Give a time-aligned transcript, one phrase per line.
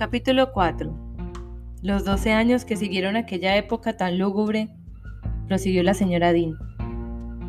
[0.00, 0.90] Capítulo 4
[1.82, 4.70] Los doce años que siguieron aquella época tan lúgubre,
[5.46, 6.56] prosiguió la señora Dean,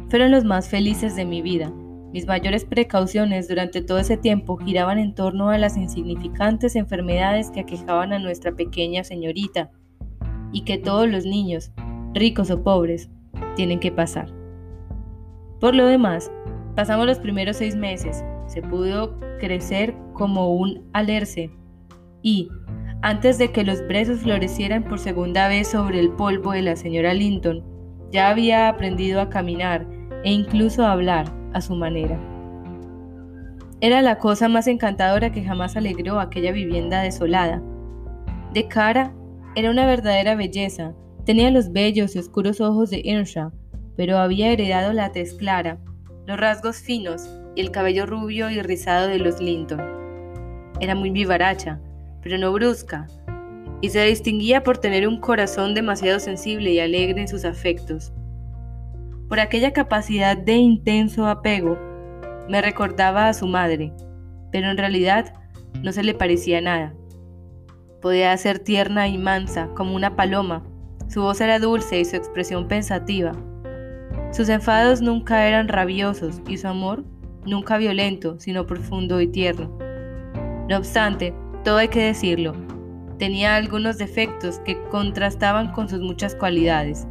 [0.10, 1.72] fueron los más felices de mi vida.
[2.12, 7.62] Mis mayores precauciones durante todo ese tiempo giraban en torno a las insignificantes enfermedades que
[7.62, 9.72] aquejaban a nuestra pequeña señorita
[10.52, 11.72] y que todos los niños,
[12.14, 13.10] ricos o pobres,
[13.56, 14.28] tienen que pasar.
[15.62, 16.30] Por lo demás,
[16.76, 21.50] pasamos los primeros seis meses, se pudo crecer como un alerce
[22.22, 22.50] y,
[23.02, 27.14] antes de que los brezos florecieran por segunda vez sobre el polvo de la señora
[27.14, 27.64] Linton,
[28.12, 29.88] ya había aprendido a caminar
[30.24, 32.20] e incluso a hablar a su manera.
[33.80, 37.64] Era la cosa más encantadora que jamás alegró aquella vivienda desolada.
[38.54, 39.12] De cara,
[39.56, 40.94] era una verdadera belleza.
[41.26, 43.52] Tenía los bellos y oscuros ojos de Earnshaw,
[43.96, 45.80] pero había heredado la tez clara,
[46.28, 49.82] los rasgos finos y el cabello rubio y rizado de los Linton.
[50.80, 51.80] Era muy vivaracha,
[52.22, 53.08] pero no brusca,
[53.82, 58.14] y se distinguía por tener un corazón demasiado sensible y alegre en sus afectos.
[59.28, 61.78] Por aquella capacidad de intenso apego,
[62.48, 63.94] me recordaba a su madre,
[64.52, 65.34] pero en realidad
[65.82, 66.94] no se le parecía nada.
[68.02, 70.64] Podía ser tierna y mansa como una paloma,
[71.08, 73.34] su voz era dulce y su expresión pensativa.
[74.32, 77.04] Sus enfados nunca eran rabiosos y su amor
[77.46, 79.78] nunca violento, sino profundo y tierno.
[80.70, 81.34] No obstante,
[81.64, 82.54] todo hay que decirlo,
[83.18, 87.08] tenía algunos defectos que contrastaban con sus muchas cualidades.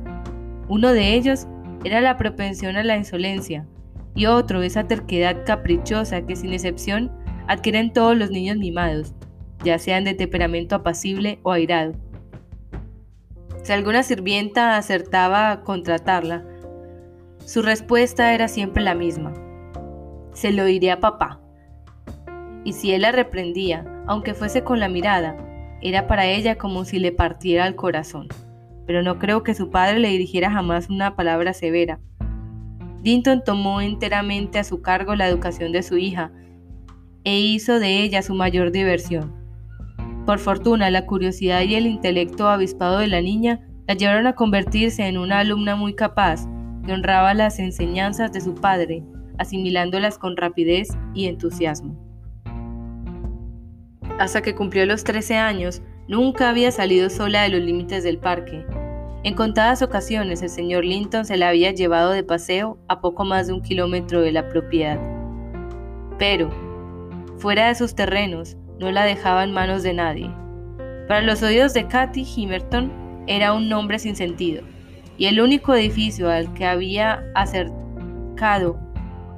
[0.68, 1.46] Uno de ellos
[1.84, 3.66] era la propensión a la insolencia,
[4.14, 7.12] y otro esa terquedad caprichosa que sin excepción
[7.46, 9.14] adquieren todos los niños mimados,
[9.64, 11.92] ya sean de temperamento apacible o airado.
[13.62, 16.44] Si alguna sirvienta acertaba a contratarla,
[17.44, 19.32] su respuesta era siempre la misma.
[20.32, 21.40] Se lo diré a papá.
[22.64, 25.36] Y si él la reprendía, aunque fuese con la mirada,
[25.82, 28.28] era para ella como si le partiera el corazón.
[28.86, 32.00] Pero no creo que su padre le dirigiera jamás una palabra severa.
[33.02, 36.32] Dinton tomó enteramente a su cargo la educación de su hija
[37.24, 39.34] e hizo de ella su mayor diversión.
[40.26, 45.06] Por fortuna, la curiosidad y el intelecto avispado de la niña la llevaron a convertirse
[45.06, 46.46] en una alumna muy capaz
[46.84, 49.02] que honraba las enseñanzas de su padre,
[49.38, 52.09] asimilándolas con rapidez y entusiasmo
[54.18, 58.64] hasta que cumplió los 13 años, nunca había salido sola de los límites del parque.
[59.22, 63.46] En contadas ocasiones el señor Linton se la había llevado de paseo a poco más
[63.46, 64.98] de un kilómetro de la propiedad.
[66.18, 66.50] Pero,
[67.38, 70.30] fuera de sus terrenos, no la dejaba en manos de nadie.
[71.06, 72.90] Para los oídos de Cathy Himerton
[73.26, 74.62] era un nombre sin sentido,
[75.18, 78.80] y el único edificio al que había acercado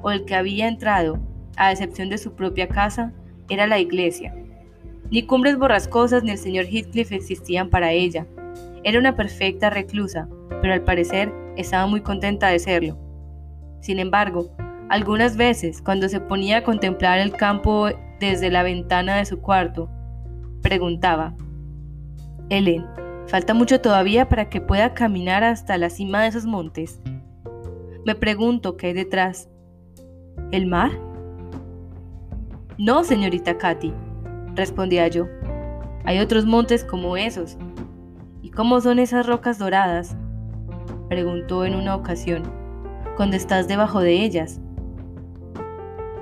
[0.01, 1.19] o el que había entrado,
[1.57, 3.11] a excepción de su propia casa,
[3.49, 4.33] era la iglesia.
[5.13, 8.25] Ni cumbres borrascosas ni el señor Heathcliff existían para ella.
[8.83, 10.27] Era una perfecta reclusa,
[10.59, 12.97] pero al parecer estaba muy contenta de serlo.
[13.79, 14.49] Sin embargo,
[14.89, 19.87] algunas veces, cuando se ponía a contemplar el campo desde la ventana de su cuarto,
[20.63, 21.35] preguntaba,
[22.49, 22.83] Ellen,
[23.27, 26.99] ¿falta mucho todavía para que pueda caminar hasta la cima de esos montes?
[28.03, 29.47] Me pregunto qué hay detrás.
[30.51, 30.89] ¿El mar?
[32.79, 33.93] No, señorita Katy,
[34.55, 35.27] respondía yo.
[36.05, 37.57] Hay otros montes como esos.
[38.41, 40.15] ¿Y cómo son esas rocas doradas?
[41.09, 42.43] preguntó en una ocasión,
[43.15, 44.59] cuando estás debajo de ellas.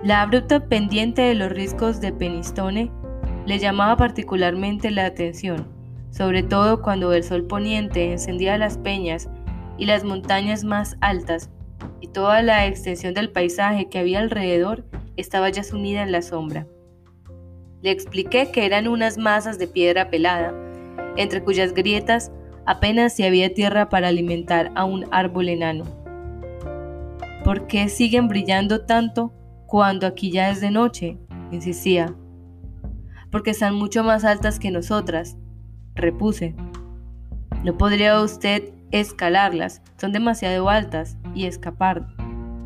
[0.04, 2.92] La abrupta pendiente de los riscos de Penistone
[3.46, 5.68] le llamaba particularmente la atención,
[6.10, 9.30] sobre todo cuando el sol poniente encendía las peñas
[9.78, 11.50] y las montañas más altas,
[12.00, 14.86] y toda la extensión del paisaje que había alrededor
[15.18, 16.68] estaba ya sumida en la sombra.
[17.82, 20.54] Le expliqué que eran unas masas de piedra pelada,
[21.18, 22.32] entre cuyas grietas
[22.66, 25.86] apenas si había tierra para alimentar a un árbol enano.
[27.44, 29.34] ¿Por qué siguen brillando tanto
[29.66, 31.18] cuando aquí ya es de noche?
[31.52, 32.16] insistía.
[33.30, 35.38] Porque están mucho más altas que nosotras,
[35.96, 36.56] repuse.
[37.64, 42.08] No podría usted escalarlas, son demasiado altas y escapar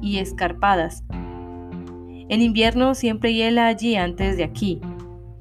[0.01, 1.03] y escarpadas.
[2.27, 4.81] En invierno siempre hiela allí antes de aquí,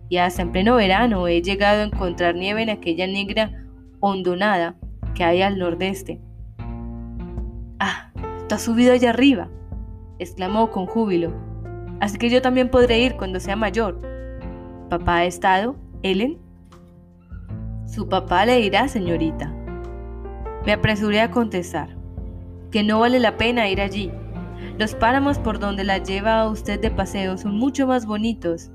[0.09, 3.51] y hasta en pleno verano he llegado a encontrar nieve en aquella negra
[4.01, 4.77] hondonada
[5.15, 6.21] que hay al nordeste.
[7.79, 8.11] ¡Ah!
[8.49, 9.49] ¡Tú has subido allá arriba!
[10.19, 11.33] exclamó con júbilo.
[12.01, 13.99] Así que yo también podré ir cuando sea mayor.
[14.91, 16.39] ¿Papá ha estado, Ellen?
[17.87, 19.53] Su papá le dirá, señorita.
[20.67, 21.97] Me apresuré a contestar
[22.71, 24.11] que no vale la pena ir allí.
[24.79, 28.71] Los páramos por donde la lleva a usted de paseo son mucho más bonitos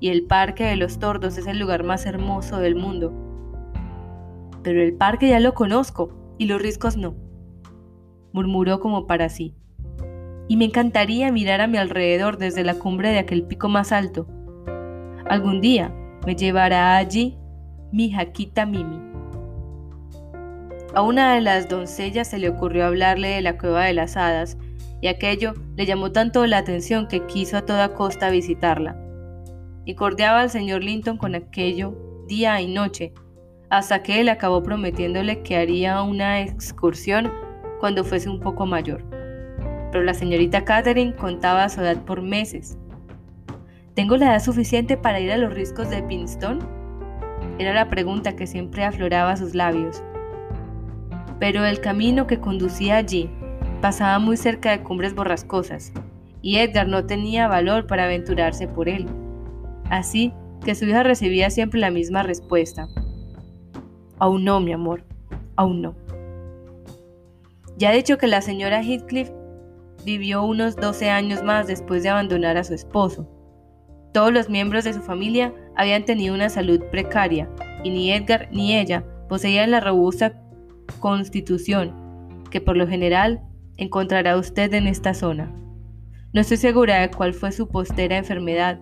[0.00, 3.12] y el Parque de los Tordos es el lugar más hermoso del mundo.
[4.62, 7.14] Pero el parque ya lo conozco y los riscos no,
[8.32, 9.54] murmuró como para sí.
[10.48, 14.26] Y me encantaría mirar a mi alrededor desde la cumbre de aquel pico más alto.
[15.28, 15.94] Algún día
[16.26, 17.38] me llevará allí
[17.92, 19.00] mi jaquita Mimi.
[20.94, 24.58] A una de las doncellas se le ocurrió hablarle de la cueva de las hadas,
[25.00, 29.09] y aquello le llamó tanto la atención que quiso a toda costa visitarla.
[29.90, 31.94] Y al señor Linton con aquello
[32.26, 33.12] día y noche,
[33.70, 37.32] hasta que él acabó prometiéndole que haría una excursión
[37.80, 39.04] cuando fuese un poco mayor.
[39.92, 42.78] Pero la señorita Catherine contaba su edad por meses.
[43.94, 46.60] ¿Tengo la edad suficiente para ir a los riscos de Pinston?
[47.58, 50.02] Era la pregunta que siempre afloraba sus labios
[51.40, 53.30] pero el camino que conducía allí
[53.80, 55.90] pasaba muy cerca de cumbres borrascosas,
[56.42, 59.08] y Edgar no tenía valor para aventurarse por él.
[59.90, 60.32] Así
[60.64, 62.88] que su hija recibía siempre la misma respuesta.
[64.18, 65.04] Aún no, mi amor,
[65.56, 65.94] aún no.
[67.76, 69.30] Ya he dicho que la señora Heathcliff
[70.04, 73.28] vivió unos 12 años más después de abandonar a su esposo.
[74.12, 77.48] Todos los miembros de su familia habían tenido una salud precaria,
[77.84, 80.42] y ni Edgar ni ella poseían la robusta
[80.98, 83.40] constitución que por lo general
[83.76, 85.54] encontrará usted en esta zona.
[86.32, 88.80] No estoy segura de cuál fue su postera enfermedad,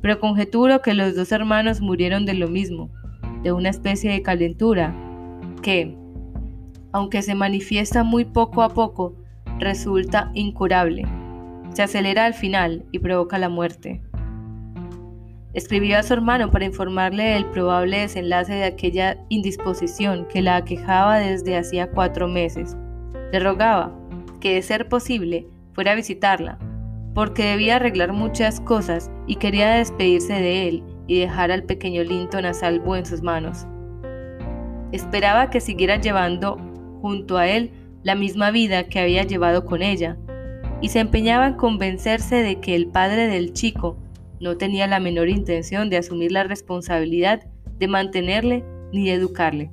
[0.00, 2.90] pero conjeturo que los dos hermanos murieron de lo mismo,
[3.42, 4.94] de una especie de calentura,
[5.62, 5.96] que,
[6.92, 9.14] aunque se manifiesta muy poco a poco,
[9.58, 11.04] resulta incurable,
[11.72, 14.00] se acelera al final y provoca la muerte.
[15.52, 21.18] Escribió a su hermano para informarle del probable desenlace de aquella indisposición que la aquejaba
[21.18, 22.76] desde hacía cuatro meses.
[23.32, 23.90] Le rogaba
[24.40, 26.58] que, de ser posible, fuera a visitarla,
[27.16, 32.44] porque debía arreglar muchas cosas y quería despedirse de él y dejar al pequeño Linton
[32.44, 33.66] a salvo en sus manos.
[34.92, 36.58] Esperaba que siguiera llevando
[37.00, 37.70] junto a él
[38.02, 40.18] la misma vida que había llevado con ella,
[40.82, 43.96] y se empeñaba en convencerse de que el padre del chico
[44.38, 47.46] no tenía la menor intención de asumir la responsabilidad
[47.78, 48.62] de mantenerle
[48.92, 49.70] ni de educarle.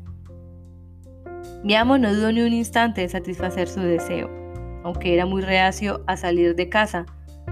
[1.62, 4.30] Mi amo no dudó ni un instante en satisfacer su deseo,
[4.86, 7.06] aunque era muy reacio a salir de casa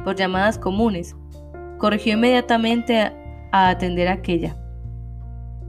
[0.04, 1.16] por llamadas comunes.
[1.78, 3.00] Corrigió inmediatamente
[3.52, 4.56] a, atender aquella.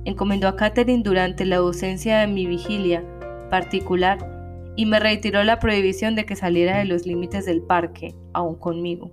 [0.04, 3.04] Encomendó a Catherine durante la ausencia de mi vigilia
[3.50, 4.18] particular
[4.76, 9.10] y me retiró la prohibición de que saliera de los límites del parque, aún conmigo.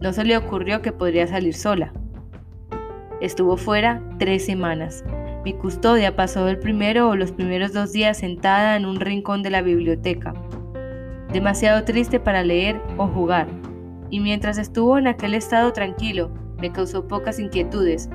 [0.00, 1.92] No se le ocurrió que podría salir sola.
[3.20, 5.04] Estuvo fuera tres semanas.
[5.44, 9.50] Mi custodia pasó el primero o los primeros dos días sentada en un rincón de
[9.50, 10.34] la biblioteca,
[11.32, 13.48] demasiado triste para leer o jugar,
[14.10, 18.08] y mientras estuvo en aquel estado tranquilo, me causó pocas inquietudes,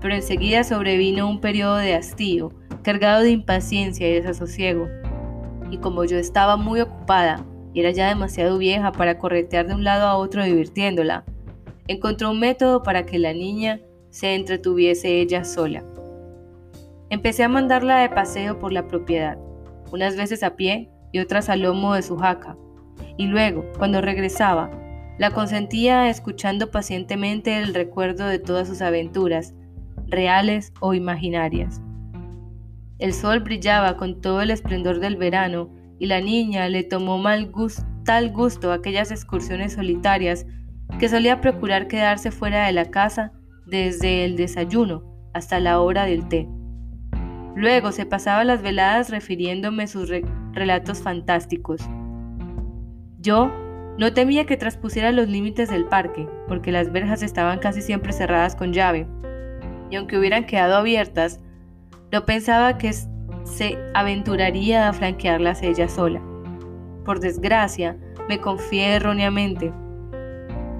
[0.00, 2.52] pero enseguida sobrevino un periodo de hastío,
[2.82, 4.88] cargado de impaciencia y desasosiego.
[5.70, 7.44] Y como yo estaba muy ocupada,
[7.74, 11.24] era ya demasiado vieja para corretear de un lado a otro divirtiéndola.
[11.88, 13.80] Encontró un método para que la niña
[14.10, 15.84] se entretuviese ella sola.
[17.10, 19.38] Empecé a mandarla de paseo por la propiedad,
[19.92, 22.56] unas veces a pie y otras al lomo de su jaca,
[23.16, 24.70] y luego, cuando regresaba,
[25.18, 29.54] la consentía escuchando pacientemente el recuerdo de todas sus aventuras,
[30.06, 31.80] reales o imaginarias.
[32.98, 37.50] El sol brillaba con todo el esplendor del verano y la niña le tomó mal
[38.04, 40.46] tal gusto aquellas excursiones solitarias
[40.98, 43.32] que solía procurar quedarse fuera de la casa
[43.66, 45.02] desde el desayuno
[45.34, 46.48] hasta la hora del té.
[47.54, 50.10] Luego se pasaba las veladas refiriéndome sus
[50.52, 51.80] relatos fantásticos.
[53.18, 53.50] Yo
[53.98, 58.54] no temía que traspusiera los límites del parque, porque las verjas estaban casi siempre cerradas
[58.54, 59.06] con llave,
[59.90, 61.40] y aunque hubieran quedado abiertas,
[62.12, 62.92] no pensaba que
[63.44, 66.20] se aventuraría a flanquearlas ella sola.
[67.04, 67.96] Por desgracia,
[68.28, 69.72] me confié erróneamente.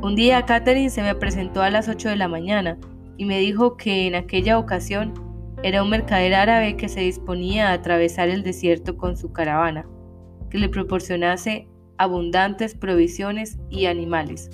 [0.03, 2.77] Un día Catherine se me presentó a las 8 de la mañana
[3.17, 5.15] y me dijo que en aquella ocasión
[5.63, 9.87] era un mercader árabe que se disponía a atravesar el desierto con su caravana,
[10.51, 14.50] que le proporcionase abundantes provisiones y animales,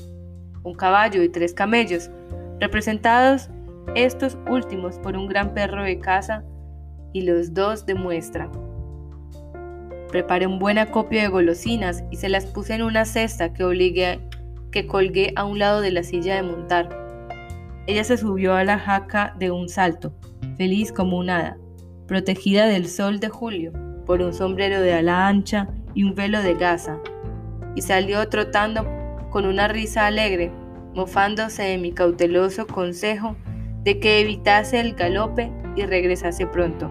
[0.62, 2.10] un caballo y tres camellos,
[2.60, 3.50] representados
[3.94, 6.44] estos últimos por un gran perro de caza
[7.12, 8.50] y los dos demuestran.
[10.08, 14.20] Preparé un buen acopio de golosinas y se las puse en una cesta que, obligué,
[14.70, 16.88] que colgué a un lado de la silla de montar.
[17.86, 20.14] Ella se subió a la jaca de un salto,
[20.56, 21.56] feliz como un hada,
[22.06, 23.72] protegida del sol de julio
[24.06, 26.98] por un sombrero de ala ancha y un velo de gasa,
[27.74, 28.86] y salió trotando
[29.30, 30.52] con una risa alegre,
[30.94, 33.36] mofándose de mi cauteloso consejo
[33.82, 36.90] de que evitase el galope y regresase pronto.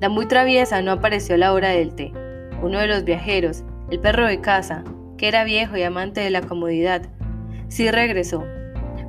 [0.00, 2.12] La muy traviesa no apareció a la hora del té.
[2.62, 4.84] Uno de los viajeros, el perro de casa,
[5.16, 7.02] que era viejo y amante de la comodidad,
[7.68, 8.44] sí regresó.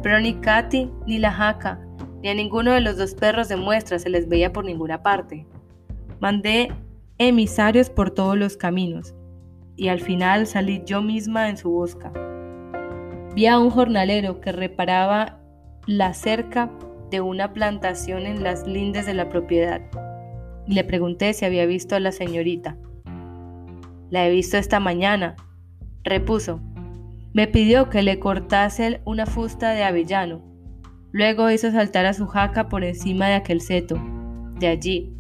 [0.02, 1.80] Pero ni Katy, ni la jaca,
[2.22, 5.46] ni a ninguno de los dos perros de muestra se les veía por ninguna parte.
[6.20, 6.72] Mandé
[7.18, 9.14] emisarios por todos los caminos,
[9.80, 12.12] y al final salí yo misma en su busca.
[13.34, 15.40] Vi a un jornalero que reparaba
[15.88, 16.70] la cerca
[17.10, 19.82] de una plantación en las lindes de la propiedad
[20.68, 22.78] y le pregunté si había visto a la señorita.
[24.10, 25.38] La he visto esta mañana,
[26.04, 26.60] repuso.
[27.32, 30.42] Me pidió que le cortase una fusta de avellano.
[31.12, 34.00] Luego hizo saltar a su jaca por encima de aquel seto,
[34.60, 35.16] de allí,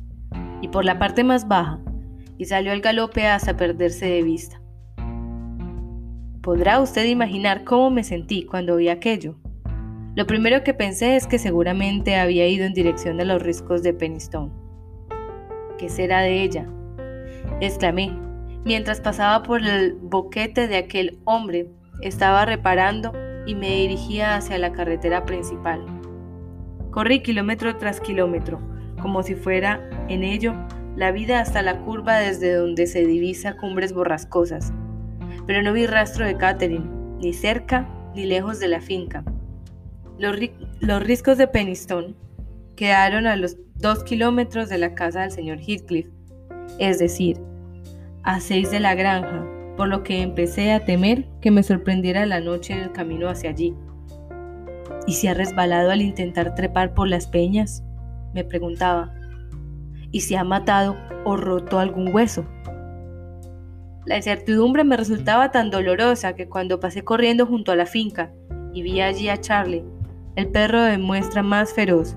[0.61, 1.79] y por la parte más baja,
[2.39, 4.61] y salió al galope hasta perderse de vista.
[6.41, 9.35] Podrá usted imaginar cómo me sentí cuando vi aquello.
[10.15, 13.93] Lo primero que pensé es que seguramente había ido en dirección de los riscos de
[13.93, 14.53] Penistone.
[15.77, 16.65] ¿Qué será de ella?
[17.59, 18.17] exclamé,
[18.63, 21.69] mientras pasaba por el boquete de aquel hombre.
[22.01, 23.11] Estaba reparando
[23.45, 25.85] y me dirigía hacia la carretera principal.
[26.91, 28.61] Corrí kilómetro tras kilómetro,
[29.01, 30.55] como si fuera en ello
[30.95, 34.73] la vida hasta la curva desde donde se divisa cumbres borrascosas.
[35.45, 36.85] Pero no vi rastro de Catherine,
[37.19, 39.23] ni cerca ni lejos de la finca.
[40.17, 40.37] Los,
[40.79, 42.15] los riscos de Penistone
[42.75, 46.07] quedaron a los dos kilómetros de la casa del señor Heathcliff,
[46.79, 47.39] es decir,
[48.23, 49.45] a seis de la granja,
[49.77, 53.51] por lo que empecé a temer que me sorprendiera la noche en el camino hacia
[53.51, 53.73] allí.
[55.07, 57.83] ¿Y si ha resbalado al intentar trepar por las peñas?
[58.33, 59.13] me preguntaba.
[60.11, 62.45] ¿Y si ha matado o roto algún hueso?
[64.05, 68.31] La incertidumbre me resultaba tan dolorosa que cuando pasé corriendo junto a la finca
[68.73, 69.83] y vi allí a Charlie,
[70.35, 72.15] el perro de muestra más feroz,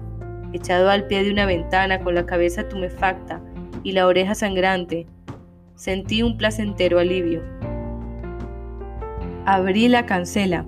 [0.52, 3.42] echado al pie de una ventana con la cabeza tumefacta
[3.82, 5.06] y la oreja sangrante,
[5.74, 7.42] sentí un placentero alivio.
[9.44, 10.64] Abrí la cancela,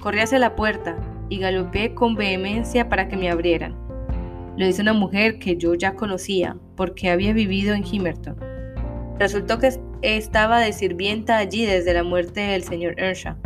[0.00, 0.96] corrí hacia la puerta
[1.28, 3.89] y galopé con vehemencia para que me abrieran.
[4.60, 8.36] Lo hizo una mujer que yo ya conocía porque había vivido en Himerton.
[9.18, 13.36] Resultó que estaba de sirvienta allí desde la muerte del señor Earnshaw.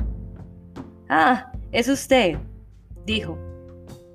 [1.09, 2.37] Ah, es usted,
[3.07, 3.39] dijo,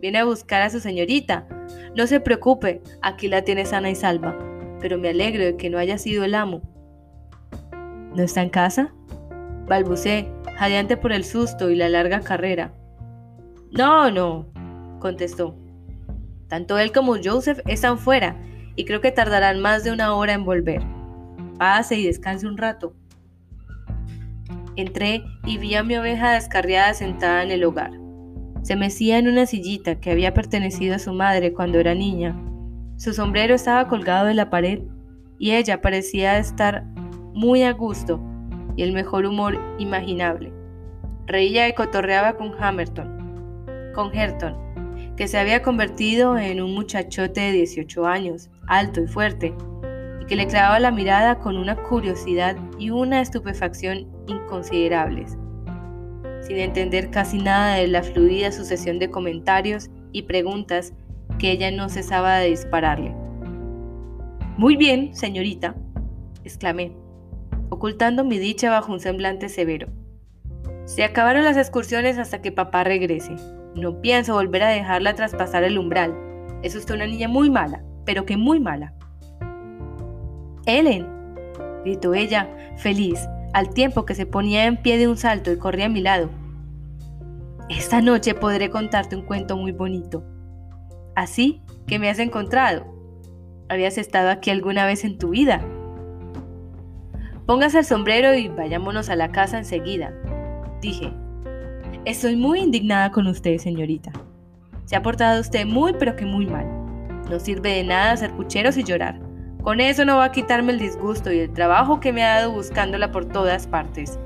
[0.02, 1.48] Viene a buscar a su señorita.
[1.96, 4.38] No se preocupe, aquí la tiene sana y salva.
[4.82, 6.62] Pero me alegro de que no haya sido el amo.
[8.14, 8.94] ¿No está en casa?
[9.70, 12.74] Balbucé, jadeante por el susto y la larga carrera.
[13.72, 14.52] No, no,
[15.00, 15.56] contestó.
[16.50, 18.36] Tanto él como Joseph están fuera
[18.76, 20.82] y creo que tardarán más de una hora en volver.
[21.58, 22.94] Pase y descanse un rato.
[24.76, 27.92] Entré y vi a mi oveja descarriada sentada en el hogar.
[28.64, 32.36] Se mecía en una sillita que había pertenecido a su madre cuando era niña.
[32.98, 34.82] Su sombrero estaba colgado de la pared
[35.38, 36.84] y ella parecía estar
[37.34, 38.20] muy a gusto
[38.76, 40.52] y el mejor humor imaginable.
[41.26, 44.56] Reía y cotorreaba con Hammerton, con Herton,
[45.20, 49.54] que se había convertido en un muchachote de 18 años, alto y fuerte,
[50.22, 55.38] y que le clavaba la mirada con una curiosidad y una estupefacción inconsiderables
[56.42, 60.94] sin entender casi nada de la fluida sucesión de comentarios y preguntas
[61.38, 63.14] que ella no cesaba de dispararle.
[64.58, 65.76] Muy bien, señorita,
[66.44, 66.94] exclamé,
[67.70, 69.90] ocultando mi dicha bajo un semblante severo.
[70.86, 73.36] Se acabaron las excursiones hasta que papá regrese.
[73.80, 76.14] No pienso volver a dejarla traspasar el umbral.
[76.64, 78.94] Es usted una niña muy mala, pero que muy mala.
[80.66, 81.08] Ellen,
[81.86, 85.86] gritó ella, feliz, al tiempo que se ponía en pie de un salto y corría
[85.86, 86.30] a mi lado.
[87.70, 90.26] Esta noche podré contarte un cuento muy bonito.
[91.16, 92.86] Así que me has encontrado.
[93.70, 95.62] ¿Habías estado aquí alguna vez en tu vida?
[97.46, 100.14] Póngase el sombrero y vayámonos a la casa enseguida,
[100.82, 101.14] dije.
[102.06, 104.14] Estoy muy indignada con usted, señorita.
[104.86, 106.66] Se ha portado usted muy pero que muy mal.
[107.30, 109.20] No sirve de nada hacer pucheros y llorar.
[109.64, 112.54] Con eso no va a quitarme el disgusto y el trabajo que me ha dado
[112.54, 114.18] buscándola por todas partes.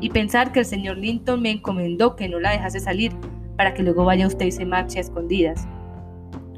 [0.00, 3.12] Y pensar que el señor Linton me encomendó que no la dejase salir
[3.58, 5.68] para que luego vaya usted y se marche a escondidas.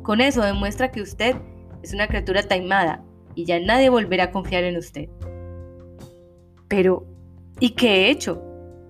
[0.04, 1.34] Con eso demuestra que usted
[1.82, 3.02] es una criatura taimada
[3.34, 5.08] y ya nadie volverá a confiar en usted.
[6.68, 7.04] Pero,
[7.58, 8.42] ¿y qué he hecho?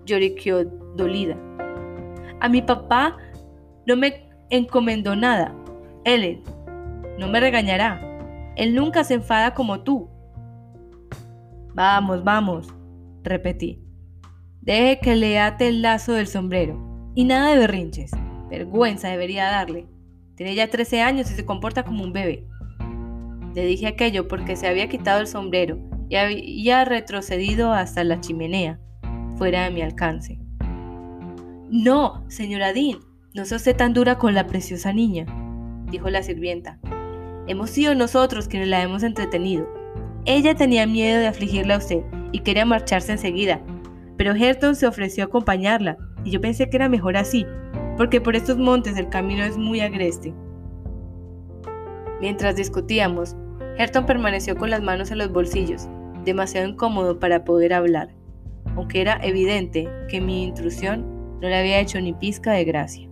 [0.04, 1.36] Lloriqueó dolida.
[2.40, 3.16] A mi papá
[3.86, 5.54] no me encomendó nada.
[6.04, 6.42] Ellen,
[7.18, 8.00] no me regañará.
[8.56, 10.08] Él nunca se enfada como tú.
[11.74, 12.74] Vamos, vamos,
[13.22, 13.82] repetí.
[14.60, 16.82] Deje que le ate el lazo del sombrero.
[17.14, 18.10] Y nada de berrinches.
[18.50, 19.86] Vergüenza debería darle.
[20.36, 22.46] Tiene ya 13 años y se comporta como un bebé.
[23.54, 28.78] Le dije aquello porque se había quitado el sombrero y había retrocedido hasta la chimenea,
[29.36, 30.38] fuera de mi alcance.
[31.68, 33.00] No, señora Dean,
[33.34, 35.26] no sea usted tan dura con la preciosa niña,
[35.90, 36.78] dijo la sirvienta.
[37.48, 39.66] Hemos sido nosotros quienes la hemos entretenido.
[40.26, 43.60] Ella tenía miedo de afligirla a usted y quería marcharse enseguida,
[44.16, 47.44] pero Herton se ofreció a acompañarla y yo pensé que era mejor así,
[47.96, 50.32] porque por estos montes el camino es muy agreste.
[52.20, 53.34] Mientras discutíamos,
[53.76, 55.88] Herton permaneció con las manos en los bolsillos,
[56.24, 58.14] demasiado incómodo para poder hablar,
[58.76, 63.08] aunque era evidente que mi intrusión no le había hecho ni pizca de gracia.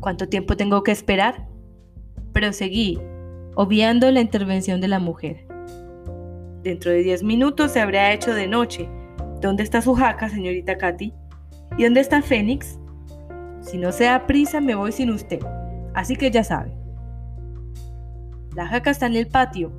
[0.00, 1.46] ¿Cuánto tiempo tengo que esperar?
[2.32, 2.98] Proseguí,
[3.54, 5.46] obviando la intervención de la mujer.
[6.62, 8.88] Dentro de diez minutos se habrá hecho de noche.
[9.40, 11.12] ¿Dónde está su jaca, señorita Katy?
[11.76, 12.78] ¿Y dónde está Fénix?
[13.60, 15.40] Si no se da prisa, me voy sin usted.
[15.94, 16.72] Así que ya sabe.
[18.54, 19.72] La jaca está en el patio,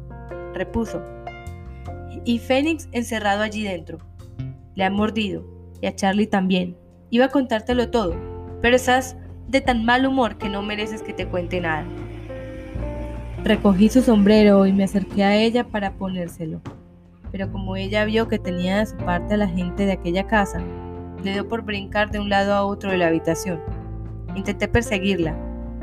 [0.53, 1.01] repuso.
[2.25, 3.97] Y Fénix encerrado allí dentro.
[4.75, 5.45] Le ha mordido,
[5.81, 6.77] y a Charlie también.
[7.09, 8.15] Iba a contártelo todo,
[8.61, 11.85] pero estás de tan mal humor que no mereces que te cuente nada.
[13.43, 16.61] Recogí su sombrero y me acerqué a ella para ponérselo,
[17.31, 20.61] pero como ella vio que tenía de su parte a la gente de aquella casa,
[21.23, 23.59] le dio por brincar de un lado a otro de la habitación.
[24.35, 25.35] Intenté perseguirla,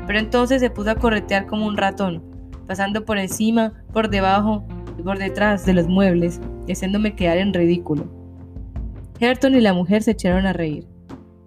[0.07, 2.23] pero entonces se puso a corretear como un ratón,
[2.65, 4.65] pasando por encima, por debajo
[4.97, 8.18] y por detrás de los muebles, haciéndome quedar en ridículo.
[9.19, 10.87] Herton y la mujer se echaron a reír.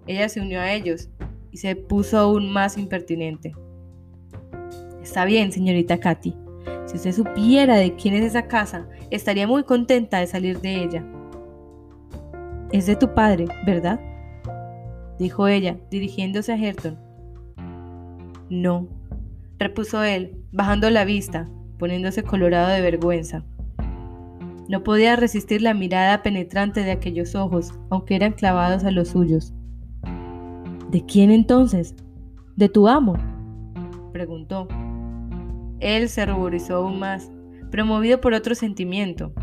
[0.05, 1.09] Ella se unió a ellos
[1.51, 3.55] y se puso aún más impertinente.
[5.01, 6.35] Está bien, señorita Katy.
[6.85, 11.05] Si usted supiera de quién es esa casa, estaría muy contenta de salir de ella.
[12.71, 13.99] Es de tu padre, ¿verdad?
[15.19, 16.99] dijo ella, dirigiéndose a Herton.
[18.49, 18.87] No,
[19.57, 23.45] repuso él, bajando la vista, poniéndose colorado de vergüenza.
[24.67, 29.53] No podía resistir la mirada penetrante de aquellos ojos, aunque eran clavados a los suyos.
[30.89, 31.95] ¿De quién entonces?
[32.55, 33.15] ¿De tu amo?
[34.13, 34.67] preguntó.
[35.79, 37.29] Él se ruborizó aún más,
[37.71, 39.33] promovido por otro sentimiento,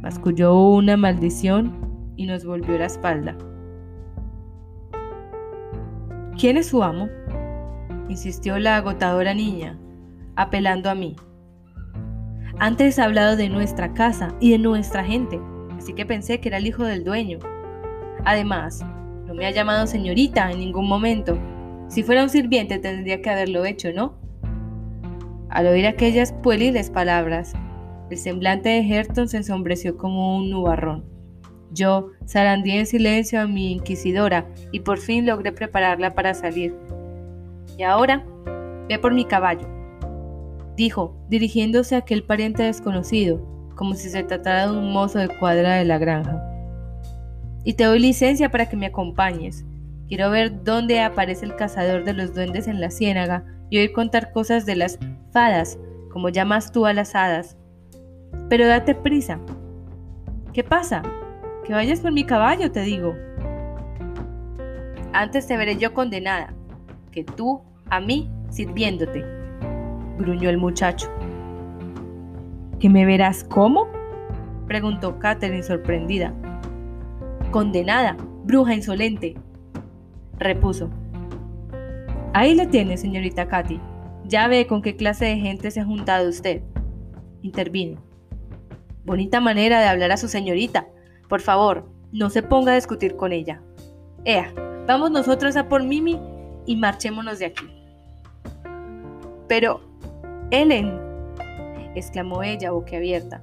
[0.00, 3.36] masculló una maldición y nos volvió la espalda.
[6.38, 7.08] ¿Quién es su amo?
[8.08, 9.78] insistió la agotadora niña,
[10.36, 11.14] apelando a mí.
[12.58, 15.40] Antes ha hablado de nuestra casa y de nuestra gente,
[15.76, 17.40] así que pensé que era el hijo del dueño.
[18.24, 18.84] Además,
[19.26, 21.36] no me ha llamado señorita en ningún momento.
[21.88, 24.14] Si fuera un sirviente tendría que haberlo hecho, ¿no?
[25.50, 27.54] Al oír aquellas pueriles palabras,
[28.10, 31.04] el semblante de Herton se ensombreció como un nubarrón.
[31.72, 36.74] Yo zarandeé en silencio a mi inquisidora y por fin logré prepararla para salir.
[37.76, 38.24] Y ahora,
[38.88, 39.66] ve por mi caballo,
[40.76, 43.40] dijo, dirigiéndose a aquel pariente desconocido,
[43.74, 46.50] como si se tratara de un mozo de cuadra de la granja
[47.64, 49.64] y te doy licencia para que me acompañes.
[50.06, 54.32] Quiero ver dónde aparece el cazador de los duendes en la ciénaga y oír contar
[54.32, 54.98] cosas de las
[55.32, 55.78] fadas,
[56.12, 57.56] como llamas tú a las hadas.
[58.50, 59.40] Pero date prisa.
[60.52, 61.02] ¿Qué pasa?
[61.66, 63.14] Que vayas por mi caballo, te digo.
[65.14, 66.52] Antes te veré yo condenada,
[67.10, 69.24] que tú a mí sirviéndote,
[70.18, 71.08] gruñó el muchacho.
[72.78, 73.86] ¿Que me verás cómo?
[74.66, 76.34] preguntó Catherine sorprendida.
[77.50, 79.36] Condenada, bruja insolente,
[80.38, 80.90] repuso.
[82.32, 83.80] Ahí la tiene, señorita Katy.
[84.26, 86.62] Ya ve con qué clase de gente se ha juntado usted.
[87.42, 88.02] Intervino.
[89.04, 90.88] Bonita manera de hablar a su señorita.
[91.28, 93.62] Por favor, no se ponga a discutir con ella.
[94.24, 94.52] Ea,
[94.86, 96.18] vamos nosotros a por Mimi
[96.66, 97.66] y marchémonos de aquí.
[99.46, 99.80] Pero,
[100.54, 101.00] Ellen,
[101.96, 103.42] exclamó ella boquiabierta,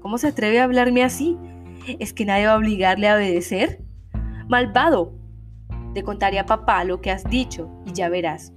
[0.00, 1.38] ¿cómo se atreve a hablarme así?
[2.00, 3.80] ¿Es que nadie va a obligarle a obedecer?
[4.48, 5.14] Malvado.
[5.94, 8.52] Te contaré a papá lo que has dicho y ya verás.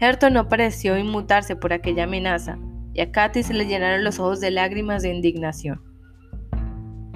[0.00, 2.58] Herton no pareció inmutarse por aquella amenaza,
[2.94, 5.80] y a Katy se le llenaron los ojos de lágrimas de indignación.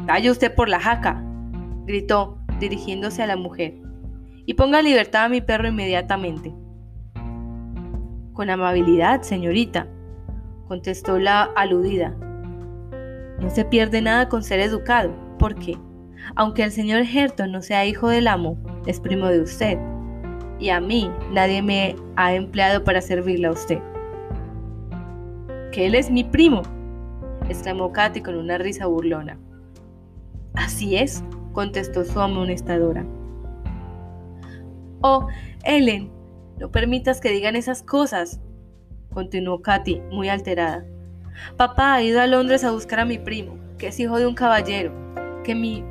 [0.06, 1.24] Calle usted por la jaca,
[1.86, 3.74] gritó, dirigiéndose a la mujer,
[4.46, 6.54] y ponga libertad a mi perro inmediatamente.
[8.36, 9.86] Con amabilidad, señorita,
[10.68, 12.14] contestó la aludida,
[13.40, 15.78] no se pierde nada con ser educado, porque,
[16.34, 19.78] aunque el señor Herton no sea hijo del amo, es primo de usted,
[20.58, 23.78] y a mí nadie me ha empleado para servirle a usted.
[25.72, 26.60] Que él es mi primo,
[27.48, 29.38] exclamó Katy con una risa burlona.
[30.52, 33.06] Así es, contestó su amonestadora.
[35.00, 35.26] Oh,
[35.64, 36.10] Ellen,
[36.58, 38.40] no permitas que digan esas cosas,
[39.12, 40.84] continuó Katy, muy alterada.
[41.56, 44.34] Papá ha ido a Londres a buscar a mi primo, que es hijo de un
[44.34, 44.92] caballero,
[45.44, 45.84] que mi...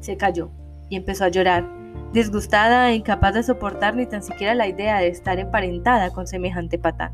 [0.00, 0.50] Se calló
[0.88, 1.68] y empezó a llorar,
[2.12, 6.78] disgustada e incapaz de soportar ni tan siquiera la idea de estar emparentada con semejante
[6.78, 7.12] patán.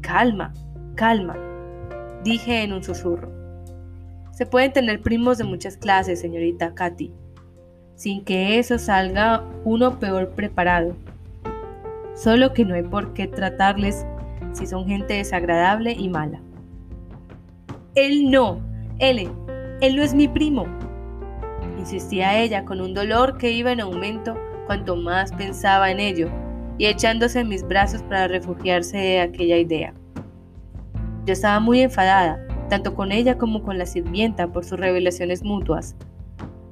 [0.00, 0.54] Calma,
[0.94, 1.36] calma,
[2.22, 3.30] dije en un susurro.
[4.32, 7.12] Se pueden tener primos de muchas clases, señorita Katy,
[7.96, 10.94] sin que eso salga uno peor preparado.
[12.14, 14.06] Solo que no hay por qué tratarles
[14.52, 16.40] si son gente desagradable y mala.
[17.94, 18.60] Él no,
[18.98, 19.32] Ellen,
[19.80, 20.66] él no es mi primo,
[21.86, 26.28] insistía ella con un dolor que iba en aumento cuanto más pensaba en ello
[26.78, 29.94] y echándose en mis brazos para refugiarse de aquella idea.
[31.24, 35.94] Yo estaba muy enfadada, tanto con ella como con la sirvienta por sus revelaciones mutuas.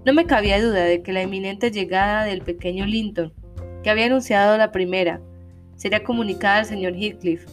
[0.05, 3.33] No me cabía duda de que la inminente llegada del pequeño Linton,
[3.83, 5.21] que había anunciado la primera,
[5.77, 7.47] sería comunicada al señor Heathcliff,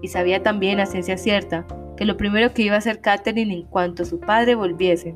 [0.00, 3.62] y sabía también a ciencia cierta que lo primero que iba a hacer Catherine en
[3.62, 5.14] cuanto su padre volviese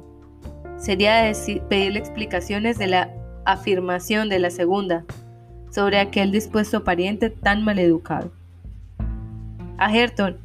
[0.76, 1.32] sería
[1.68, 3.10] pedirle explicaciones de la
[3.46, 5.04] afirmación de la segunda
[5.70, 8.32] sobre aquel dispuesto pariente tan maleducado.
[9.78, 10.36] A Herton,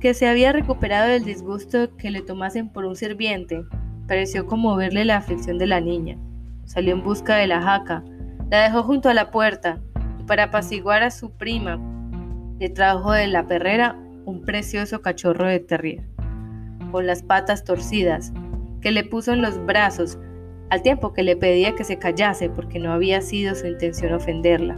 [0.00, 3.64] que se había recuperado del disgusto que le tomasen por un sirviente,
[4.06, 6.16] pareció conmoverle la aflicción de la niña.
[6.64, 8.04] Salió en busca de la jaca,
[8.50, 9.80] la dejó junto a la puerta
[10.20, 11.78] y para apaciguar a su prima
[12.58, 16.04] le trajo de la perrera un precioso cachorro de terrier,
[16.90, 18.32] con las patas torcidas,
[18.80, 20.18] que le puso en los brazos,
[20.70, 24.76] al tiempo que le pedía que se callase porque no había sido su intención ofenderla.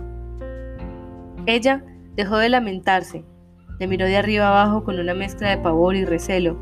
[1.47, 1.83] Ella
[2.15, 3.25] dejó de lamentarse,
[3.79, 6.61] le miró de arriba abajo con una mezcla de pavor y recelo,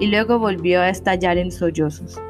[0.00, 2.20] y luego volvió a estallar en sollozos.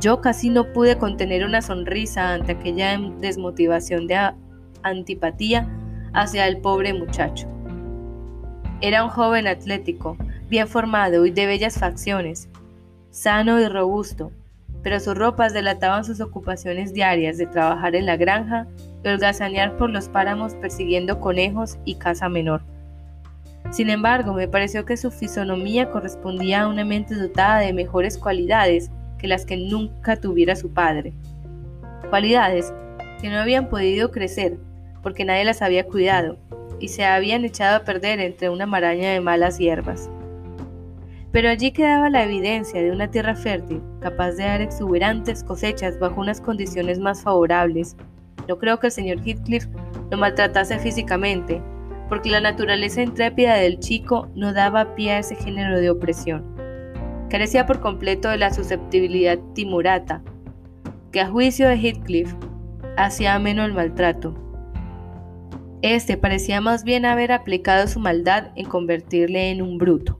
[0.00, 4.32] Yo casi no pude contener una sonrisa ante aquella desmotivación de
[4.82, 5.68] antipatía
[6.12, 7.48] hacia el pobre muchacho.
[8.82, 10.18] Era un joven atlético,
[10.50, 12.48] bien formado y de bellas facciones,
[13.10, 14.32] sano y robusto,
[14.82, 18.66] pero sus ropas delataban sus ocupaciones diarias de trabajar en la granja
[19.02, 22.62] y holgazanear por los páramos persiguiendo conejos y caza menor.
[23.70, 28.90] Sin embargo, me pareció que su fisonomía correspondía a una mente dotada de mejores cualidades
[29.18, 31.12] que las que nunca tuviera su padre.
[32.08, 32.72] Cualidades
[33.20, 34.58] que no habían podido crecer
[35.02, 36.36] porque nadie las había cuidado
[36.80, 40.10] y se habían echado a perder entre una maraña de malas hierbas.
[41.32, 46.20] Pero allí quedaba la evidencia de una tierra fértil, capaz de dar exuberantes cosechas bajo
[46.20, 47.96] unas condiciones más favorables.
[48.48, 49.66] No creo que el señor Heathcliff
[50.10, 51.60] lo maltratase físicamente,
[52.08, 56.44] porque la naturaleza intrépida del chico no daba pie a ese género de opresión.
[57.28, 60.22] Carecía por completo de la susceptibilidad timurata,
[61.10, 62.34] que a juicio de Heathcliff
[62.96, 64.34] hacía ameno el maltrato.
[65.82, 70.18] Este parecía más bien haber aplicado su maldad en convertirle en un bruto.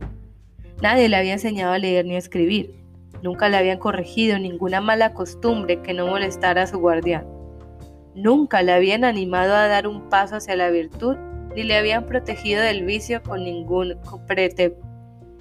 [0.82, 2.74] Nadie le había enseñado a leer ni a escribir.
[3.22, 7.26] Nunca le habían corregido ninguna mala costumbre que no molestara a su guardián.
[8.14, 11.16] Nunca le habían animado a dar un paso hacia la virtud
[11.56, 13.94] ni le habían protegido del vicio con ningún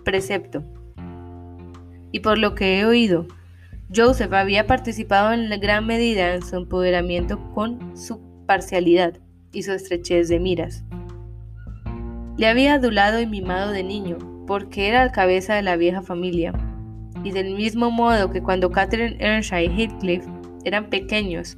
[0.06, 0.64] precepto.
[2.14, 3.28] Y por lo que he oído,
[3.94, 9.20] Joseph había participado en gran medida en su empoderamiento con su parcialidad
[9.52, 10.86] y su estrechez de miras.
[12.38, 16.54] Le había adulado y mimado de niño, porque era la cabeza de la vieja familia,
[17.26, 20.26] y del mismo modo que cuando Catherine Earnshaw y Heathcliff
[20.64, 21.58] eran pequeños,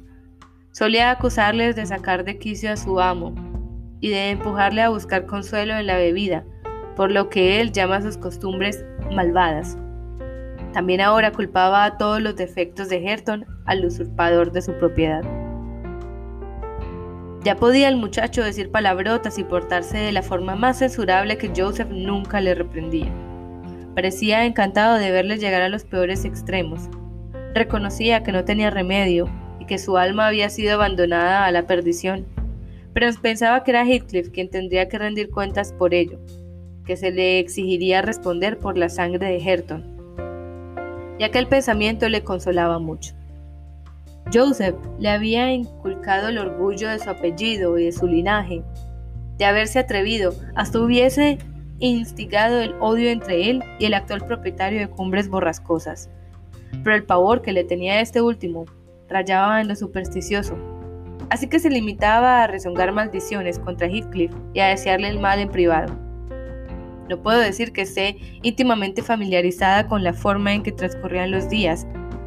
[0.72, 3.47] solía acusarles de sacar de quicio a su amo
[4.00, 6.44] y de empujarle a buscar consuelo en la bebida,
[6.96, 9.78] por lo que él llama sus costumbres malvadas.
[10.72, 15.22] También ahora culpaba a todos los defectos de Herton al usurpador de su propiedad.
[17.44, 21.88] Ya podía el muchacho decir palabrotas y portarse de la forma más censurable que Joseph
[21.90, 23.12] nunca le reprendía.
[23.94, 26.88] Parecía encantado de verle llegar a los peores extremos.
[27.54, 29.28] Reconocía que no tenía remedio
[29.60, 32.26] y que su alma había sido abandonada a la perdición,
[32.98, 36.18] pero pensaba que era Heathcliff quien tendría que rendir cuentas por ello,
[36.84, 39.84] que se le exigiría responder por la sangre de Herton.
[41.16, 43.14] Y aquel pensamiento le consolaba mucho.
[44.34, 48.64] Joseph le había inculcado el orgullo de su apellido y de su linaje,
[49.36, 51.38] de haberse atrevido, hasta hubiese
[51.78, 56.10] instigado el odio entre él y el actual propietario de Cumbres Borrascosas.
[56.82, 58.64] Pero el pavor que le tenía este último
[59.08, 60.58] rayaba en lo supersticioso,
[61.30, 65.48] así que se limitaba a rezongar maldiciones contra Heathcliff y a desearle el mal en
[65.48, 65.94] privado.
[67.08, 71.86] No puedo decir que esté íntimamente familiarizada con la forma en que transcurrían los días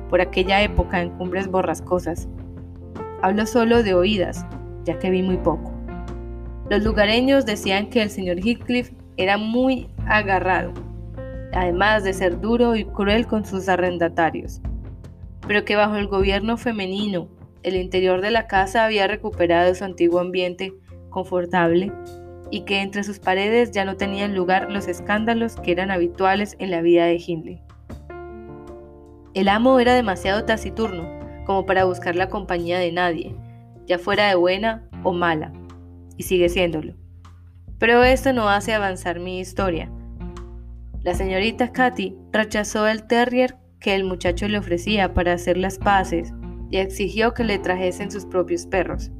[0.10, 2.28] por aquella época en cumbres borrascosas,
[3.24, 4.44] Hablo solo de oídas,
[4.84, 5.72] ya que vi muy poco.
[6.72, 10.74] Los lugareños decían que el señor Heathcliff era muy agarrado,
[11.54, 14.60] además de ser duro y cruel con sus arrendatarios,
[15.48, 17.28] pero que bajo el gobierno femenino
[17.64, 20.74] el interior de la casa había recuperado su antiguo ambiente
[21.10, 21.92] confortable
[22.50, 26.72] y que entre sus paredes ya no tenían lugar los escándalos que eran habituales en
[26.72, 27.62] la vida de Hindley.
[29.34, 31.08] El amo era demasiado taciturno
[31.46, 33.36] como para buscar la compañía de nadie,
[33.86, 35.54] ya fuera de buena o mala,
[36.18, 36.94] y sigue siéndolo.
[37.80, 39.90] Pero esto no hace avanzar mi historia.
[41.02, 46.34] La señorita Katy rechazó el terrier que el muchacho le ofrecía para hacer las paces
[46.72, 49.12] y exigió que le trajesen sus propios perros,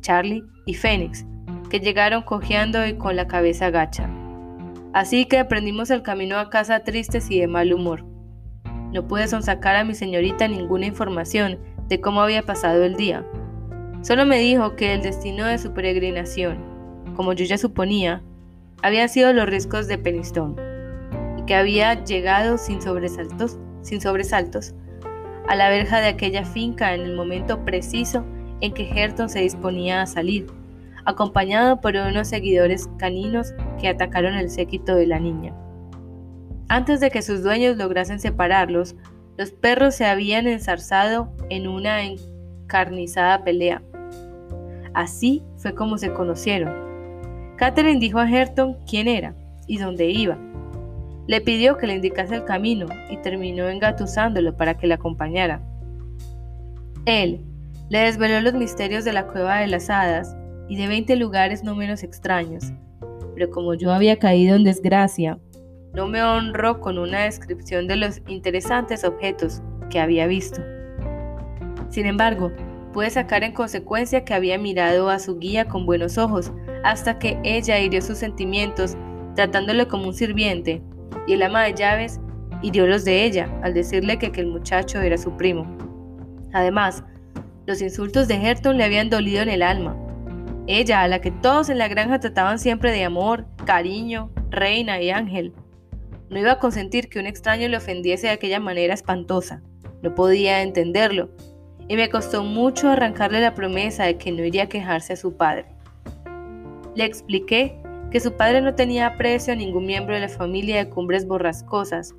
[0.00, 1.26] Charlie y Fénix,
[1.70, 4.08] que llegaron cojeando y con la cabeza gacha.
[4.92, 8.04] Así que aprendimos el camino a casa tristes y de mal humor.
[8.92, 13.24] No pude sonsacar a mi señorita ninguna información de cómo había pasado el día.
[14.02, 16.58] Solo me dijo que el destino de su peregrinación,
[17.16, 18.22] como yo ya suponía,
[18.82, 20.54] habían sido los riscos de Penistone,
[21.38, 24.74] y que había llegado sin sobresaltos, sin sobresaltos
[25.48, 28.24] a la verja de aquella finca en el momento preciso
[28.60, 30.46] en que Herton se disponía a salir,
[31.04, 35.54] acompañado por unos seguidores caninos que atacaron el séquito de la niña.
[36.68, 38.94] Antes de que sus dueños lograsen separarlos,
[39.38, 43.82] los perros se habían ensarzado en una encarnizada pelea.
[44.92, 46.74] Así fue como se conocieron.
[47.56, 49.34] Catherine dijo a Herton quién era
[49.66, 50.36] y dónde iba.
[51.28, 55.62] Le pidió que le indicase el camino y terminó engatusándolo para que le acompañara.
[57.04, 57.44] Él
[57.90, 60.34] le desveló los misterios de la cueva de las hadas
[60.68, 62.72] y de 20 lugares no menos extraños,
[63.34, 65.38] pero como yo había caído en desgracia
[65.94, 70.62] no me honró con una descripción de los interesantes objetos que había visto.
[71.90, 72.52] Sin embargo,
[72.92, 76.52] pude sacar en consecuencia que había mirado a su guía con buenos ojos,
[76.84, 78.96] hasta que ella hirió sus sentimientos
[79.34, 80.82] tratándole como un sirviente,
[81.26, 82.20] y el ama de llaves
[82.62, 85.66] hirió los de ella al decirle que, que el muchacho era su primo.
[86.52, 87.04] Además,
[87.66, 89.96] los insultos de Herton le habían dolido en el alma.
[90.66, 95.10] Ella, a la que todos en la granja trataban siempre de amor, cariño, reina y
[95.10, 95.52] ángel,
[96.30, 99.62] no iba a consentir que un extraño le ofendiese de aquella manera espantosa.
[100.02, 101.30] No podía entenderlo,
[101.88, 105.36] y me costó mucho arrancarle la promesa de que no iría a quejarse a su
[105.36, 105.66] padre.
[106.94, 110.88] Le expliqué que su padre no tenía aprecio a ningún miembro de la familia de
[110.88, 112.14] cumbres borrascosas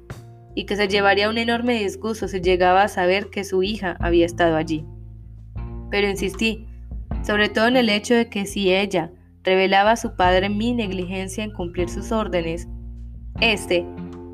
[0.55, 4.25] y que se llevaría un enorme disgusto si llegaba a saber que su hija había
[4.25, 4.85] estado allí.
[5.89, 6.67] Pero insistí,
[7.23, 9.11] sobre todo en el hecho de que si ella
[9.43, 12.67] revelaba a su padre mi negligencia en cumplir sus órdenes,
[13.41, 13.85] este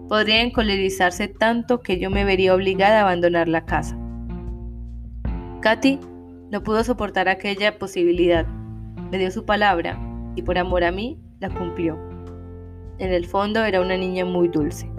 [0.09, 3.97] podría encolerizarse tanto que yo me vería obligada a abandonar la casa.
[5.61, 5.99] Katy
[6.51, 8.45] no pudo soportar aquella posibilidad.
[9.11, 9.99] Me dio su palabra
[10.35, 11.97] y por amor a mí la cumplió.
[12.97, 14.89] En el fondo era una niña muy dulce.